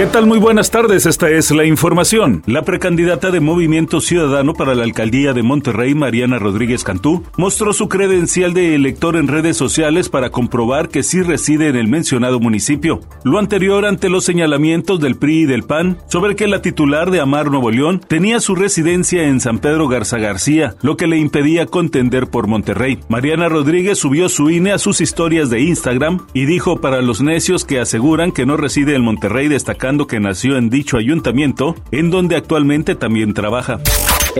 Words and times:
¿Qué 0.00 0.06
tal? 0.06 0.24
Muy 0.24 0.38
buenas 0.38 0.70
tardes, 0.70 1.04
esta 1.04 1.28
es 1.28 1.50
la 1.50 1.66
información. 1.66 2.42
La 2.46 2.62
precandidata 2.62 3.30
de 3.30 3.40
Movimiento 3.40 4.00
Ciudadano 4.00 4.54
para 4.54 4.74
la 4.74 4.84
alcaldía 4.84 5.34
de 5.34 5.42
Monterrey, 5.42 5.94
Mariana 5.94 6.38
Rodríguez 6.38 6.84
Cantú, 6.84 7.22
mostró 7.36 7.74
su 7.74 7.90
credencial 7.90 8.54
de 8.54 8.74
elector 8.74 9.16
en 9.16 9.28
redes 9.28 9.58
sociales 9.58 10.08
para 10.08 10.30
comprobar 10.30 10.88
que 10.88 11.02
sí 11.02 11.20
reside 11.20 11.68
en 11.68 11.76
el 11.76 11.88
mencionado 11.88 12.40
municipio. 12.40 13.02
Lo 13.24 13.38
anterior 13.38 13.84
ante 13.84 14.08
los 14.08 14.24
señalamientos 14.24 15.00
del 15.00 15.16
PRI 15.16 15.40
y 15.40 15.44
del 15.44 15.64
PAN 15.64 15.98
sobre 16.08 16.34
que 16.34 16.48
la 16.48 16.62
titular 16.62 17.10
de 17.10 17.20
Amar 17.20 17.50
Nuevo 17.50 17.70
León 17.70 18.00
tenía 18.00 18.40
su 18.40 18.54
residencia 18.54 19.24
en 19.24 19.38
San 19.38 19.58
Pedro 19.58 19.86
Garza 19.86 20.16
García, 20.16 20.76
lo 20.80 20.96
que 20.96 21.08
le 21.08 21.18
impedía 21.18 21.66
contender 21.66 22.26
por 22.28 22.46
Monterrey. 22.46 23.00
Mariana 23.10 23.50
Rodríguez 23.50 23.98
subió 23.98 24.30
su 24.30 24.48
INE 24.48 24.72
a 24.72 24.78
sus 24.78 25.02
historias 25.02 25.50
de 25.50 25.60
Instagram 25.60 26.20
y 26.32 26.46
dijo 26.46 26.80
para 26.80 27.02
los 27.02 27.20
necios 27.20 27.66
que 27.66 27.80
aseguran 27.80 28.32
que 28.32 28.46
no 28.46 28.56
reside 28.56 28.94
en 28.94 29.04
Monterrey 29.04 29.48
destacando 29.48 29.89
que 29.98 30.20
nació 30.20 30.56
en 30.56 30.70
dicho 30.70 30.96
ayuntamiento, 30.96 31.74
en 31.90 32.10
donde 32.10 32.36
actualmente 32.36 32.94
también 32.94 33.34
trabaja. 33.34 33.80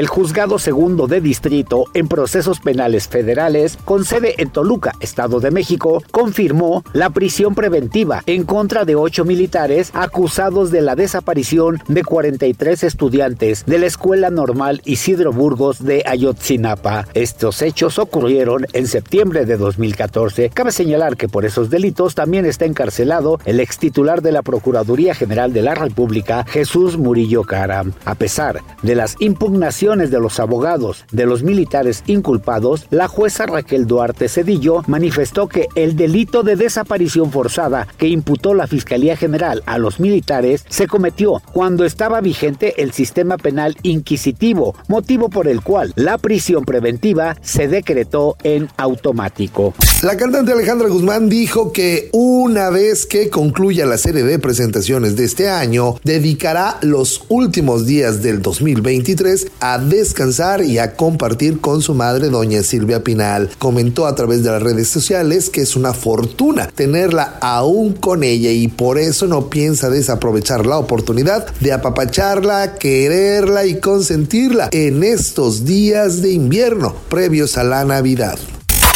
El 0.01 0.07
juzgado 0.07 0.59
segundo 0.59 1.09
de 1.09 1.21
distrito 1.21 1.85
en 1.93 2.09
procesos 2.09 2.59
penales 2.61 3.07
federales, 3.07 3.77
con 3.85 4.07
sede 4.07 4.35
en 4.39 4.49
Toluca, 4.49 4.95
Estado 5.01 5.41
de 5.41 5.51
México, 5.51 6.03
confirmó 6.11 6.83
la 6.95 7.11
prisión 7.11 7.55
preventiva 7.55 8.23
en 8.25 8.45
contra 8.45 8.87
de 8.87 8.97
ocho 8.97 9.27
militares 9.27 9.91
acusados 9.93 10.71
de 10.71 10.81
la 10.81 10.97
desaparición 10.97 11.83
de 11.87 12.03
43 12.03 12.83
estudiantes 12.83 13.67
de 13.67 13.79
la 13.79 13.85
Escuela 13.85 14.31
Normal 14.31 14.81
Isidro 14.87 15.35
Burgos 15.35 15.85
de 15.85 16.03
Ayotzinapa. 16.07 17.07
Estos 17.13 17.61
hechos 17.61 17.99
ocurrieron 17.99 18.65
en 18.73 18.87
septiembre 18.87 19.45
de 19.45 19.59
2014. 19.59 20.49
Cabe 20.49 20.73
señalar 20.73 21.19
que 21.19 21.29
por 21.29 21.45
esos 21.45 21.69
delitos 21.69 22.15
también 22.15 22.47
está 22.47 22.65
encarcelado 22.65 23.39
el 23.45 23.61
ex 23.61 23.77
titular 23.77 24.23
de 24.23 24.33
la 24.33 24.41
Procuraduría 24.41 25.15
General 25.15 25.53
de 25.53 25.61
la 25.61 25.75
República, 25.75 26.47
Jesús 26.49 26.97
Murillo 26.97 27.45
Caram. 27.45 27.93
A 28.07 28.15
pesar 28.15 28.63
de 28.83 28.95
las 28.95 29.17
impugnaciones 29.19 29.90
de 29.91 30.21
los 30.21 30.39
abogados 30.39 31.05
de 31.11 31.27
los 31.27 31.43
militares 31.43 32.05
inculpados, 32.07 32.87
la 32.91 33.09
jueza 33.09 33.47
Raquel 33.47 33.89
Duarte 33.89 34.29
Cedillo 34.29 34.85
manifestó 34.87 35.49
que 35.49 35.67
el 35.75 35.97
delito 35.97 36.45
de 36.45 36.55
desaparición 36.55 37.33
forzada 37.33 37.89
que 37.99 38.07
imputó 38.07 38.55
la 38.55 38.69
Fiscalía 38.69 39.17
General 39.17 39.65
a 39.67 39.79
los 39.79 39.99
militares 39.99 40.65
se 40.69 40.87
cometió 40.87 41.43
cuando 41.53 41.85
estaba 41.85 42.21
vigente 42.21 42.81
el 42.81 42.93
sistema 42.93 43.37
penal 43.37 43.77
inquisitivo, 43.83 44.77
motivo 44.87 45.29
por 45.29 45.49
el 45.49 45.61
cual 45.61 45.93
la 45.97 46.19
prisión 46.19 46.65
preventiva 46.65 47.37
se 47.43 47.67
decretó 47.67 48.37
en 48.45 48.69
automático. 48.77 49.75
La 50.03 50.17
cantante 50.17 50.53
Alejandra 50.53 50.89
Guzmán 50.89 51.29
dijo 51.29 51.73
que 51.73 52.11
una 52.13 52.71
vez 52.71 53.07
que 53.07 53.29
concluya 53.29 53.87
la 53.87 53.99
serie 53.99 54.23
de 54.23 54.39
presentaciones 54.39 55.17
de 55.17 55.25
este 55.25 55.51
año, 55.51 55.97
dedicará 56.05 56.79
los 56.83 57.25
últimos 57.29 57.87
días 57.87 58.23
del 58.23 58.41
2023 58.41 59.49
a 59.61 59.70
a 59.73 59.79
descansar 59.79 60.63
y 60.63 60.79
a 60.79 60.95
compartir 60.95 61.61
con 61.61 61.83
su 61.83 61.95
madre, 61.95 62.29
doña 62.29 62.63
Silvia 62.63 63.05
Pinal. 63.05 63.51
Comentó 63.59 64.07
a 64.07 64.15
través 64.15 64.43
de 64.43 64.51
las 64.51 64.63
redes 64.63 64.89
sociales 64.89 65.51
que 65.51 65.61
es 65.61 65.77
una 65.77 65.93
fortuna 65.93 66.69
tenerla 66.69 67.39
aún 67.41 67.93
con 67.93 68.25
ella 68.25 68.51
y 68.51 68.69
por 68.69 68.99
eso 68.99 69.27
no 69.27 69.49
piensa 69.49 69.91
desaprovechar 69.91 70.67
la 70.67 70.79
oportunidad 70.79 71.47
de 71.61 71.73
apapacharla, 71.73 72.75
quererla 72.75 73.67
y 73.67 73.79
consentirla 73.81 74.69
en 74.73 75.05
estos 75.05 75.65
días 75.65 76.23
de 76.23 76.33
invierno 76.33 76.95
previos 77.09 77.57
a 77.57 77.65
la 77.65 77.85
Navidad. 77.85 78.39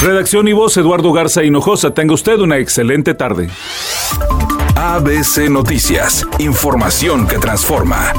Redacción 0.01 0.49
y 0.49 0.53
voz 0.53 0.77
Eduardo 0.77 1.13
Garza 1.13 1.43
Hinojosa. 1.45 1.95
Tenga 1.95 2.15
usted 2.15 2.39
una 2.39 2.59
excelente 2.59 3.15
tarde. 3.15 3.49
ABC 4.77 5.49
Noticias. 5.49 6.27
Información 6.39 7.27
que 7.27 7.39
transforma. 7.39 8.13